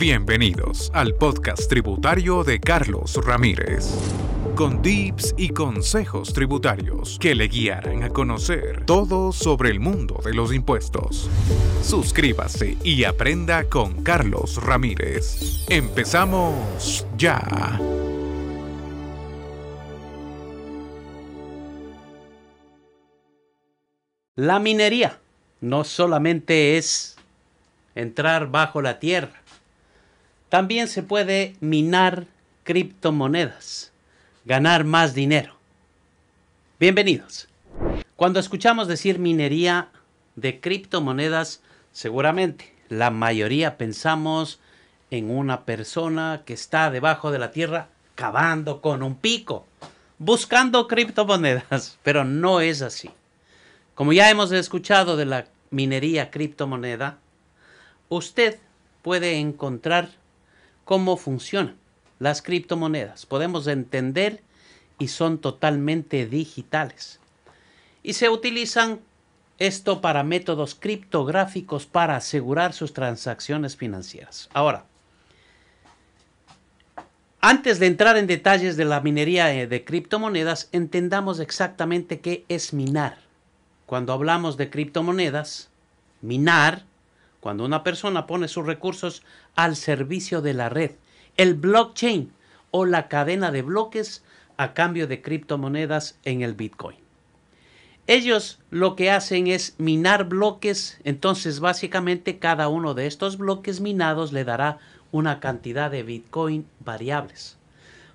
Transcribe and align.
Bienvenidos 0.00 0.90
al 0.94 1.14
podcast 1.14 1.68
tributario 1.68 2.42
de 2.42 2.58
Carlos 2.58 3.20
Ramírez, 3.22 3.90
con 4.56 4.80
tips 4.80 5.34
y 5.36 5.50
consejos 5.50 6.32
tributarios 6.32 7.18
que 7.20 7.34
le 7.34 7.48
guiarán 7.48 8.04
a 8.04 8.08
conocer 8.08 8.86
todo 8.86 9.30
sobre 9.30 9.68
el 9.68 9.78
mundo 9.78 10.18
de 10.24 10.32
los 10.32 10.54
impuestos. 10.54 11.28
Suscríbase 11.82 12.78
y 12.82 13.04
aprenda 13.04 13.64
con 13.64 14.02
Carlos 14.02 14.56
Ramírez. 14.64 15.66
Empezamos 15.68 17.06
ya. 17.18 17.78
La 24.34 24.58
minería 24.60 25.18
no 25.60 25.84
solamente 25.84 26.78
es 26.78 27.18
entrar 27.94 28.50
bajo 28.50 28.80
la 28.80 28.98
tierra, 28.98 29.42
también 30.50 30.88
se 30.88 31.04
puede 31.04 31.54
minar 31.60 32.26
criptomonedas, 32.64 33.92
ganar 34.44 34.84
más 34.84 35.14
dinero. 35.14 35.54
Bienvenidos. 36.80 37.48
Cuando 38.16 38.40
escuchamos 38.40 38.88
decir 38.88 39.20
minería 39.20 39.90
de 40.34 40.58
criptomonedas, 40.60 41.62
seguramente 41.92 42.74
la 42.88 43.10
mayoría 43.10 43.78
pensamos 43.78 44.58
en 45.12 45.30
una 45.30 45.64
persona 45.64 46.42
que 46.44 46.52
está 46.52 46.90
debajo 46.90 47.30
de 47.30 47.38
la 47.38 47.52
tierra 47.52 47.88
cavando 48.16 48.80
con 48.80 49.04
un 49.04 49.14
pico, 49.14 49.66
buscando 50.18 50.88
criptomonedas, 50.88 51.96
pero 52.02 52.24
no 52.24 52.60
es 52.60 52.82
así. 52.82 53.08
Como 53.94 54.12
ya 54.12 54.28
hemos 54.28 54.50
escuchado 54.50 55.16
de 55.16 55.26
la 55.26 55.46
minería 55.70 56.32
criptomoneda, 56.32 57.18
usted 58.08 58.58
puede 59.02 59.36
encontrar 59.36 60.19
cómo 60.84 61.16
funcionan 61.16 61.76
las 62.18 62.42
criptomonedas. 62.42 63.26
Podemos 63.26 63.66
entender 63.66 64.42
y 64.98 65.08
son 65.08 65.38
totalmente 65.38 66.26
digitales. 66.26 67.18
Y 68.02 68.12
se 68.12 68.28
utilizan 68.28 69.00
esto 69.58 70.00
para 70.00 70.22
métodos 70.22 70.74
criptográficos 70.74 71.86
para 71.86 72.16
asegurar 72.16 72.72
sus 72.72 72.92
transacciones 72.92 73.76
financieras. 73.76 74.48
Ahora, 74.52 74.84
antes 77.42 77.78
de 77.78 77.86
entrar 77.86 78.16
en 78.18 78.26
detalles 78.26 78.76
de 78.76 78.84
la 78.84 79.00
minería 79.00 79.52
eh, 79.54 79.66
de 79.66 79.84
criptomonedas, 79.84 80.68
entendamos 80.72 81.40
exactamente 81.40 82.20
qué 82.20 82.44
es 82.48 82.74
minar. 82.74 83.18
Cuando 83.86 84.12
hablamos 84.12 84.58
de 84.58 84.68
criptomonedas, 84.68 85.70
minar 86.20 86.84
cuando 87.40 87.64
una 87.64 87.82
persona 87.82 88.26
pone 88.26 88.48
sus 88.48 88.66
recursos 88.66 89.22
al 89.56 89.76
servicio 89.76 90.42
de 90.42 90.54
la 90.54 90.68
red, 90.68 90.92
el 91.36 91.54
blockchain 91.54 92.32
o 92.70 92.84
la 92.84 93.08
cadena 93.08 93.50
de 93.50 93.62
bloques 93.62 94.22
a 94.56 94.74
cambio 94.74 95.06
de 95.06 95.22
criptomonedas 95.22 96.18
en 96.24 96.42
el 96.42 96.54
Bitcoin. 96.54 96.98
Ellos 98.06 98.58
lo 98.70 98.96
que 98.96 99.10
hacen 99.10 99.46
es 99.46 99.74
minar 99.78 100.24
bloques, 100.24 101.00
entonces 101.04 101.60
básicamente 101.60 102.38
cada 102.38 102.68
uno 102.68 102.94
de 102.94 103.06
estos 103.06 103.38
bloques 103.38 103.80
minados 103.80 104.32
le 104.32 104.44
dará 104.44 104.78
una 105.12 105.40
cantidad 105.40 105.90
de 105.90 106.02
Bitcoin 106.02 106.66
variables. 106.80 107.56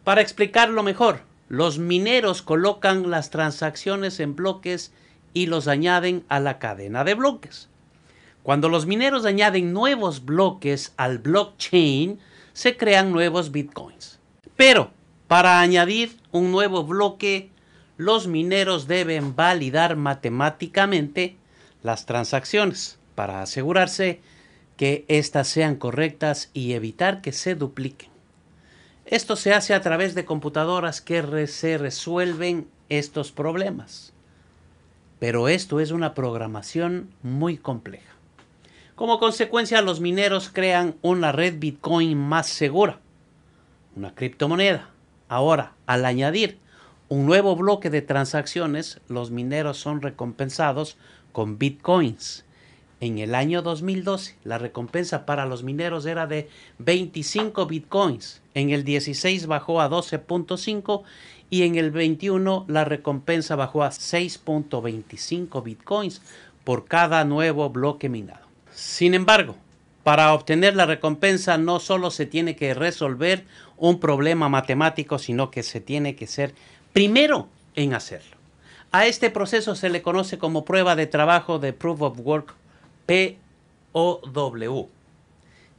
Para 0.03 0.22
explicarlo 0.22 0.84
mejor, 0.84 1.22
los 1.50 1.80
mineros 1.80 2.42
colocan 2.42 3.09
las 3.09 3.30
transacciones 3.30 4.20
en 4.20 4.36
bloques 4.36 4.92
y 5.34 5.48
los 5.48 5.68
añaden 5.68 6.23
a 6.28 6.40
la 6.40 6.59
cadena 6.59 7.03
de 7.03 7.14
bloques. 7.14 7.70
Cuando 8.45 8.69
los 8.69 8.85
mineros 8.85 9.25
añaden 9.25 9.73
nuevos 9.73 10.23
bloques 10.23 10.93
al 10.97 11.17
blockchain, 11.17 12.19
se 12.53 12.77
crean 12.77 13.11
nuevos 13.11 13.51
bitcoins. 13.51 14.19
Pero 14.55 14.91
para 15.27 15.61
añadir 15.61 16.15
un 16.31 16.51
nuevo 16.51 16.83
bloque, 16.83 17.49
los 17.97 18.27
mineros 18.27 18.85
deben 18.85 19.35
validar 19.35 19.95
matemáticamente 19.95 21.38
las 21.81 22.05
transacciones 22.05 23.00
para 23.16 23.41
asegurarse 23.41 24.22
que 24.78 25.05
éstas 25.07 25.47
sean 25.47 25.75
correctas 25.75 26.51
y 26.53 26.73
evitar 26.73 27.22
que 27.22 27.31
se 27.31 27.55
dupliquen. 27.55 28.11
Esto 29.07 29.38
se 29.38 29.55
hace 29.55 29.73
a 29.73 29.81
través 29.81 30.13
de 30.13 30.25
computadoras 30.25 31.01
que 31.01 31.47
se 31.47 31.79
resuelven 31.79 32.67
estos 32.89 33.31
problemas. 33.31 34.13
Pero 35.17 35.47
esto 35.47 35.79
es 35.79 35.89
una 35.89 36.13
programación 36.13 37.09
muy 37.23 37.57
compleja. 37.57 38.15
Como 38.95 39.19
consecuencia, 39.19 39.81
los 39.81 40.00
mineros 40.00 40.50
crean 40.50 40.95
una 41.01 41.33
red 41.33 41.59
Bitcoin 41.59 42.17
más 42.17 42.47
segura, 42.47 43.01
una 43.94 44.16
criptomoneda. 44.16 44.89
Ahora, 45.28 45.73
al 45.85 46.06
añadir 46.06 46.59
un 47.09 47.25
nuevo 47.25 47.57
bloque 47.57 47.89
de 47.89 48.01
transacciones, 48.01 49.01
los 49.09 49.31
mineros 49.31 49.78
son 49.78 50.01
recompensados 50.01 50.95
con 51.34 51.57
Bitcoins. 51.57 52.45
En 53.01 53.17
el 53.17 53.35
año 53.35 53.61
2012, 53.61 54.38
la 54.45 54.59
recompensa 54.59 55.25
para 55.25 55.45
los 55.45 55.61
mineros 55.61 56.05
era 56.05 56.25
de 56.25 56.47
25 56.79 57.66
Bitcoins. 57.66 58.41
En 58.53 58.69
el 58.69 58.85
16 58.85 59.47
bajó 59.47 59.81
a 59.81 59.89
12.5 59.89 61.03
y 61.50 61.63
en 61.63 61.75
el 61.75 61.91
21 61.91 62.63
la 62.69 62.85
recompensa 62.85 63.57
bajó 63.57 63.84
a 63.84 63.89
6.25 63.89 65.61
Bitcoins 65.61 66.22
por 66.63 66.85
cada 66.85 67.25
nuevo 67.25 67.69
bloque 67.69 68.07
minado. 68.07 68.44
Sin 68.75 69.13
embargo, 69.13 69.56
para 70.03 70.34
obtener 70.34 70.75
la 70.75 70.86
recompensa 70.86 71.58
no 71.58 71.80
solo 71.80 72.12
se 72.12 72.25
tiene 72.25 72.56
que 72.56 72.74
resolver 72.74 73.46
un 73.78 74.00
problema 74.00 74.50
matemático, 74.50 75.18
sino 75.18 75.50
que 75.50 75.63
se 75.63 75.80
tiene 75.80 76.16
que 76.16 76.28
ser 76.28 76.53
primero 76.94 77.47
en 77.75 77.94
hacerlo. 77.94 78.35
A 78.91 79.08
este 79.08 79.30
proceso 79.30 79.75
se 79.75 79.90
le 79.90 80.02
conoce 80.02 80.38
como 80.38 80.66
prueba 80.66 80.96
de 80.96 81.08
trabajo 81.08 81.58
de 81.58 81.74
Proof 81.74 82.02
of 82.02 82.19
Work, 82.19 82.53
POW. 83.94 84.90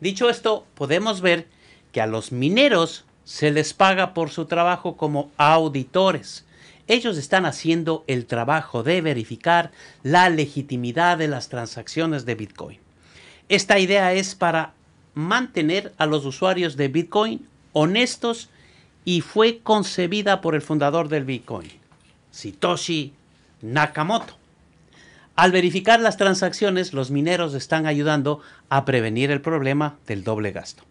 Dicho 0.01 0.29
esto, 0.29 0.67
podemos 0.75 1.21
ver 1.21 1.47
que 1.93 2.01
a 2.01 2.07
los 2.07 2.33
mineros 2.33 3.05
se 3.25 3.51
les 3.51 3.75
paga 3.75 4.15
por 4.15 4.31
su 4.31 4.47
trabajo 4.47 4.97
como 4.97 5.31
auditores. 5.37 6.45
Ellos 6.89 7.19
están 7.19 7.47
haciendo 7.47 8.05
el 8.07 8.27
trabajo 8.27 8.83
de 8.83 9.01
verificar 9.01 9.73
la 10.03 10.31
legitimidad 10.31 11.19
de 11.19 11.29
las 11.29 11.49
transacciones 11.49 12.25
de 12.25 12.37
Bitcoin. 12.37 12.79
Esta 13.49 13.79
idea 13.79 14.13
es 14.13 14.35
para 14.35 14.75
mantener 15.15 15.93
a 15.99 16.07
los 16.07 16.25
usuarios 16.25 16.77
de 16.77 16.89
Bitcoin 16.89 17.49
honestos 17.73 18.51
y 19.05 19.21
fue 19.21 19.61
concebida 19.61 20.41
por 20.41 20.55
el 20.55 20.63
fundador 20.63 21.09
del 21.09 21.25
Bitcoin, 21.25 21.71
Satoshi 22.31 23.13
Nakamoto. 23.63 24.37
Al 25.35 25.53
verificar 25.53 26.01
las 26.01 26.17
transacciones, 26.17 26.93
los 26.93 27.11
mineros 27.11 27.55
están 27.55 27.87
ayudando 27.87 28.41
a 28.69 28.85
prevenir 28.85 29.31
el 29.31 29.41
problema 29.41 29.99
del 30.07 30.25
doble 30.25 30.51
gasto. 30.51 30.83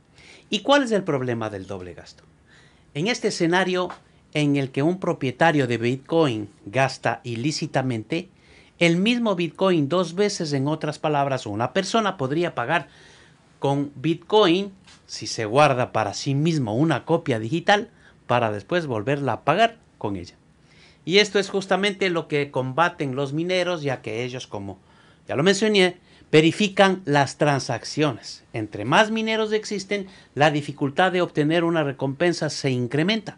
¿Y 0.49 0.59
cuál 0.59 0.83
es 0.83 0.91
el 0.91 1.03
problema 1.03 1.49
del 1.49 1.65
doble 1.65 1.93
gasto? 1.93 2.23
En 2.93 3.07
este 3.07 3.29
escenario 3.29 3.89
en 4.35 4.57
el 4.57 4.69
que 4.69 4.83
un 4.83 4.99
propietario 4.99 5.65
de 5.65 5.77
Bitcoin 5.77 6.49
gasta 6.65 7.21
ilícitamente, 7.23 8.29
el 8.79 8.97
mismo 8.97 9.33
Bitcoin 9.35 9.87
dos 9.87 10.13
veces, 10.13 10.51
en 10.51 10.67
otras 10.67 10.99
palabras, 10.99 11.45
una 11.45 11.71
persona 11.71 12.17
podría 12.17 12.53
pagar 12.53 12.89
con 13.59 13.93
Bitcoin 13.95 14.73
si 15.07 15.25
se 15.25 15.45
guarda 15.45 15.93
para 15.93 16.13
sí 16.13 16.35
mismo 16.35 16.75
una 16.75 17.05
copia 17.05 17.39
digital 17.39 17.89
para 18.27 18.51
después 18.51 18.87
volverla 18.87 19.31
a 19.31 19.41
pagar 19.45 19.77
con 19.97 20.17
ella. 20.17 20.35
Y 21.05 21.19
esto 21.19 21.39
es 21.39 21.49
justamente 21.49 22.09
lo 22.09 22.27
que 22.27 22.51
combaten 22.51 23.15
los 23.15 23.31
mineros, 23.31 23.83
ya 23.83 24.01
que 24.01 24.25
ellos, 24.25 24.47
como 24.47 24.79
ya 25.29 25.37
lo 25.37 25.43
mencioné, 25.43 25.97
verifican 26.29 27.01
las 27.05 27.37
transacciones. 27.37 28.43
Entre 28.51 28.83
más 28.83 29.11
mineros 29.11 29.53
existen, 29.53 30.07
la 30.33 30.51
dificultad 30.51 31.13
de 31.13 31.21
obtener 31.21 31.63
una 31.63 31.85
recompensa 31.85 32.49
se 32.49 32.71
incrementa. 32.71 33.37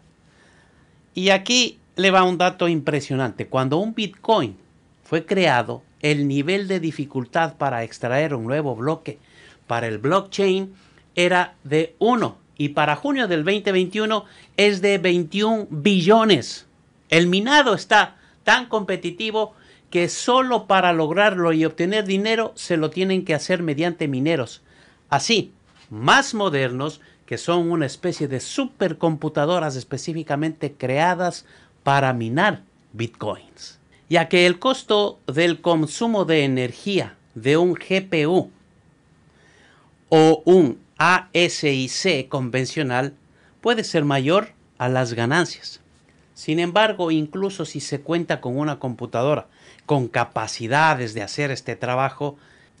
Y 1.18 1.30
aquí 1.30 1.80
le 1.96 2.12
va 2.12 2.22
un 2.22 2.38
dato 2.38 2.68
impresionante. 2.68 3.48
Cuando 3.48 3.78
un 3.78 3.92
Bitcoin 3.92 4.56
fue 5.02 5.26
creado, 5.26 5.82
el 6.00 6.28
nivel 6.28 6.68
de 6.68 6.78
dificultad 6.78 7.56
para 7.56 7.82
extraer 7.82 8.34
un 8.34 8.44
nuevo 8.44 8.76
bloque 8.76 9.18
para 9.66 9.88
el 9.88 9.98
blockchain 9.98 10.72
era 11.16 11.56
de 11.64 11.96
1 11.98 12.38
y 12.56 12.68
para 12.68 12.94
junio 12.94 13.26
del 13.26 13.44
2021 13.44 14.26
es 14.56 14.80
de 14.80 14.98
21 14.98 15.66
billones. 15.70 16.66
El 17.08 17.26
minado 17.26 17.74
está 17.74 18.18
tan 18.44 18.66
competitivo 18.66 19.54
que 19.90 20.08
solo 20.08 20.68
para 20.68 20.92
lograrlo 20.92 21.52
y 21.52 21.64
obtener 21.64 22.04
dinero 22.04 22.52
se 22.54 22.76
lo 22.76 22.90
tienen 22.90 23.24
que 23.24 23.34
hacer 23.34 23.60
mediante 23.64 24.06
mineros. 24.06 24.62
Así, 25.08 25.50
más 25.90 26.32
modernos 26.32 27.00
que 27.28 27.36
son 27.36 27.70
una 27.70 27.84
especie 27.84 28.26
de 28.26 28.40
supercomputadoras 28.40 29.76
específicamente 29.76 30.72
creadas 30.72 31.44
para 31.82 32.14
minar 32.14 32.62
bitcoins 32.94 33.78
ya 34.08 34.28
que 34.28 34.46
el 34.46 34.58
costo 34.58 35.20
del 35.26 35.60
consumo 35.60 36.24
de 36.24 36.44
energía 36.44 37.16
de 37.34 37.56
un 37.56 37.74
GPU 37.74 38.50
o 40.08 40.42
un 40.46 40.78
ASIC 40.96 42.28
convencional 42.28 43.14
puede 43.60 43.84
ser 43.84 44.04
mayor 44.04 44.52
a 44.78 44.88
las 44.88 45.12
ganancias. 45.12 45.80
Sin 46.34 46.58
embargo, 46.58 47.10
incluso 47.10 47.64
si 47.64 47.80
se 47.80 48.00
cuenta 48.00 48.40
con 48.40 48.56
una 48.56 48.78
computadora 48.78 49.48
con 49.86 50.08
capacidades 50.08 51.12
de 51.14 51.22
hacer 51.22 51.50
este 51.50 51.76
trabajo, 51.76 52.36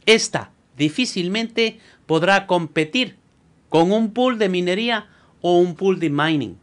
esta 0.06 0.50
difícilmente 0.76 1.78
podrá 2.06 2.46
competir 2.46 3.16
con 3.68 3.92
un 3.92 4.12
pool 4.12 4.38
de 4.38 4.48
minería 4.48 5.08
o 5.40 5.58
un 5.58 5.74
pool 5.74 5.98
de 6.00 6.10
mining. 6.10 6.56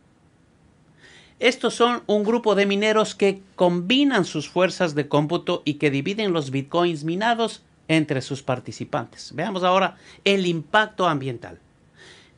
Estos 1.40 1.74
son 1.76 2.02
un 2.08 2.24
grupo 2.24 2.56
de 2.56 2.66
mineros 2.66 3.14
que 3.14 3.42
combinan 3.56 4.26
sus 4.26 4.50
fuerzas 4.50 4.96
de 4.96 5.08
cómputo 5.08 5.62
y 5.66 5.76
que 5.76 5.92
dividen 5.92 6.34
los 6.34 6.50
bitcoins 6.50 7.04
minados 7.04 7.62
entre 7.88 8.22
sus 8.22 8.42
participantes. 8.42 9.36
Veamos 9.36 9.64
ahora 9.64 9.98
el 10.24 10.46
impacto 10.48 11.08
ambiental. 11.08 11.60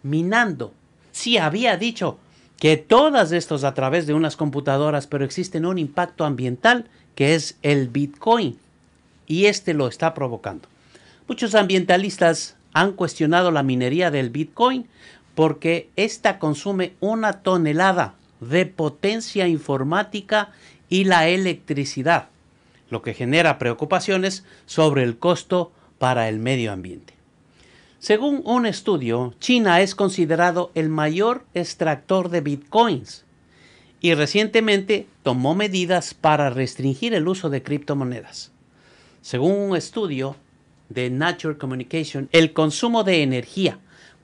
Minando. 0.04 0.74
Sí, 1.12 1.38
había 1.38 1.78
dicho 1.78 2.18
que 2.60 2.76
todas 2.76 3.32
estos 3.32 3.64
a 3.64 3.74
través 3.74 4.08
de 4.08 4.14
unas 4.14 4.36
computadoras, 4.36 5.08
pero 5.08 5.24
existe 5.24 5.60
un 5.60 5.78
impacto 5.78 6.26
ambiental 6.26 6.90
que 7.16 7.36
es 7.36 7.58
el 7.62 7.88
bitcoin. 7.88 8.58
Y 9.28 9.46
este 9.46 9.74
lo 9.74 9.88
está 9.88 10.14
provocando. 10.14 10.68
Muchos 11.28 11.56
ambientalistas 11.56 12.57
han 12.80 12.94
cuestionado 12.94 13.52
la 13.52 13.64
minería 13.64 14.12
del 14.12 14.30
bitcoin 14.30 14.88
porque 15.36 15.90
ésta 15.96 16.40
consume 16.40 16.94
una 17.00 17.42
tonelada 17.42 18.16
de 18.40 18.66
potencia 18.66 19.48
informática 19.48 20.52
y 20.90 21.06
la 21.06 21.28
electricidad, 21.28 22.30
lo 22.90 23.02
que 23.02 23.14
genera 23.14 23.58
preocupaciones 23.58 24.46
sobre 24.66 25.04
el 25.04 25.18
costo 25.18 25.72
para 25.98 26.30
el 26.30 26.40
medio 26.40 26.72
ambiente. 26.72 27.14
Según 28.00 28.42
un 28.46 28.66
estudio, 28.66 29.34
China 29.40 29.82
es 29.82 29.96
considerado 29.96 30.72
el 30.76 30.90
mayor 30.90 31.46
extractor 31.56 32.30
de 32.30 32.42
bitcoins 32.42 33.26
y 34.02 34.14
recientemente 34.14 35.08
tomó 35.24 35.56
medidas 35.56 36.14
para 36.14 36.52
restringir 36.52 37.16
el 37.16 37.28
uso 37.28 37.50
de 37.50 37.64
criptomonedas. 37.64 38.52
Según 39.24 39.54
un 39.54 39.76
estudio 39.76 40.36
de 40.90 41.10
Nature 41.10 41.58
Communication, 41.58 42.30
el 42.32 42.54
consumo 42.54 43.04
de 43.04 43.24
energía 43.24 43.80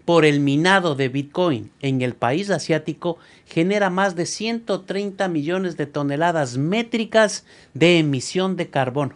por 0.06 0.25
el 0.25 0.39
minado 0.39 0.95
de 0.95 1.10
Bitcoin 1.10 1.71
en 1.81 2.01
el 2.01 2.13
país 2.13 2.50
asiático 2.50 3.18
genera 3.45 3.89
más 3.89 4.15
de 4.15 4.25
130 4.25 5.27
millones 5.30 5.77
de 5.77 5.86
toneladas 5.86 6.57
métricas 6.57 7.45
de 7.74 8.00
emisión 8.00 8.56
de 8.56 8.69
carbono 8.69 9.15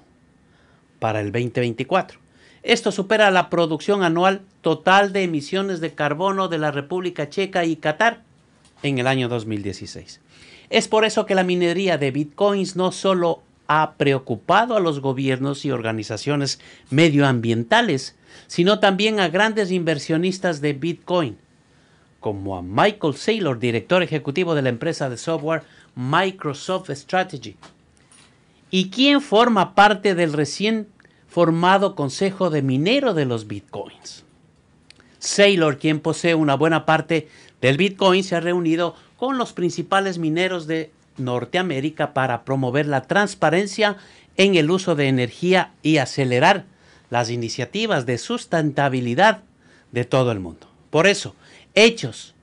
para 0.99 1.19
el 1.19 1.31
2024. 1.31 2.19
Esto 2.63 2.91
supera 2.91 3.31
la 3.31 3.49
producción 3.49 4.03
anual 4.03 4.41
total 4.61 5.13
de 5.13 5.23
emisiones 5.23 5.79
de 5.79 5.93
carbono 5.93 6.47
de 6.47 6.57
la 6.57 6.71
República 6.71 7.29
Checa 7.29 7.65
y 7.65 7.75
Qatar 7.75 8.23
en 8.83 8.97
el 8.97 9.07
año 9.07 9.29
2016. 9.29 10.21
Es 10.69 10.87
por 10.87 11.05
eso 11.05 11.25
que 11.25 11.35
la 11.35 11.43
minería 11.43 11.97
de 11.97 12.11
bitcoins 12.11 12.75
no 12.75 12.91
solo 12.91 13.41
ha 13.67 13.93
preocupado 13.97 14.75
a 14.75 14.79
los 14.79 14.99
gobiernos 15.01 15.65
y 15.65 15.71
organizaciones 15.71 16.59
medioambientales, 16.89 18.15
sino 18.47 18.79
también 18.79 19.19
a 19.19 19.29
grandes 19.29 19.71
inversionistas 19.71 20.61
de 20.61 20.73
Bitcoin, 20.73 21.37
como 22.19 22.57
a 22.57 22.61
Michael 22.61 23.15
Saylor, 23.15 23.59
director 23.59 24.01
ejecutivo 24.03 24.55
de 24.55 24.61
la 24.61 24.69
empresa 24.69 25.09
de 25.09 25.17
software 25.17 25.63
Microsoft 25.95 26.89
Strategy, 26.91 27.55
y 28.69 28.89
quien 28.89 29.21
forma 29.21 29.75
parte 29.75 30.15
del 30.15 30.33
recién 30.33 30.87
formado 31.27 31.95
Consejo 31.95 32.49
de 32.49 32.61
Minero 32.61 33.13
de 33.13 33.25
los 33.25 33.47
Bitcoins. 33.47 34.23
Saylor, 35.19 35.77
quien 35.77 35.99
posee 35.99 36.35
una 36.35 36.55
buena 36.55 36.85
parte 36.85 37.27
del 37.61 37.77
Bitcoin, 37.77 38.23
se 38.23 38.35
ha 38.35 38.39
reunido 38.39 38.95
con 39.17 39.37
los 39.37 39.53
principales 39.53 40.19
mineros 40.19 40.67
de 40.67 40.91
Norteamérica 41.17 42.13
para 42.13 42.45
promover 42.45 42.85
la 42.87 43.01
transparencia 43.01 43.97
en 44.35 44.55
el 44.55 44.69
uso 44.71 44.95
de 44.95 45.07
energía 45.07 45.73
y 45.81 45.97
acelerar 45.97 46.65
las 47.09 47.29
iniciativas 47.29 48.05
de 48.05 48.17
sustentabilidad 48.17 49.43
de 49.91 50.05
todo 50.05 50.31
el 50.31 50.39
mundo. 50.39 50.67
Por 50.89 51.07
eso, 51.07 51.35
hechos 51.73 52.33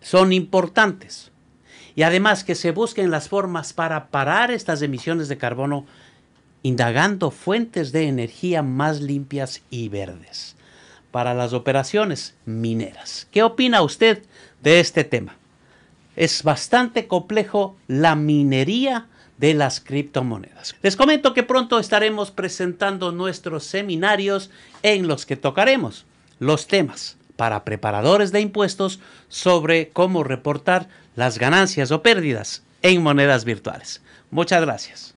son 0.00 0.32
importantes. 0.32 1.30
Y 1.96 2.02
además 2.02 2.44
que 2.44 2.54
se 2.54 2.70
busquen 2.70 3.10
las 3.10 3.28
formas 3.28 3.72
para 3.72 4.08
parar 4.08 4.50
estas 4.50 4.82
emisiones 4.82 5.28
de 5.28 5.38
carbono 5.38 5.86
indagando 6.62 7.30
fuentes 7.30 7.92
de 7.92 8.06
energía 8.06 8.62
más 8.62 9.00
limpias 9.00 9.62
y 9.70 9.88
verdes 9.88 10.56
para 11.10 11.34
las 11.34 11.52
operaciones 11.52 12.34
mineras. 12.44 13.26
¿Qué 13.30 13.42
opina 13.42 13.82
usted 13.82 14.22
de 14.62 14.80
este 14.80 15.04
tema? 15.04 15.36
Es 16.20 16.42
bastante 16.42 17.06
complejo 17.06 17.78
la 17.86 18.14
minería 18.14 19.06
de 19.38 19.54
las 19.54 19.80
criptomonedas. 19.80 20.76
Les 20.82 20.94
comento 20.94 21.32
que 21.32 21.42
pronto 21.42 21.78
estaremos 21.78 22.30
presentando 22.30 23.10
nuestros 23.10 23.64
seminarios 23.64 24.50
en 24.82 25.08
los 25.08 25.24
que 25.24 25.36
tocaremos 25.36 26.04
los 26.38 26.66
temas 26.66 27.16
para 27.36 27.64
preparadores 27.64 28.32
de 28.32 28.42
impuestos 28.42 29.00
sobre 29.30 29.88
cómo 29.94 30.22
reportar 30.22 30.88
las 31.16 31.38
ganancias 31.38 31.90
o 31.90 32.02
pérdidas 32.02 32.64
en 32.82 33.02
monedas 33.02 33.46
virtuales. 33.46 34.02
Muchas 34.30 34.60
gracias. 34.60 35.08